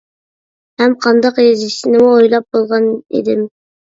ھەم 0.81 0.95
قانداق 1.03 1.37
يېزىشنىمۇ 1.43 2.09
ئويلاپ 2.15 2.49
بولغان 2.59 2.89
ئىدىم. 2.99 3.45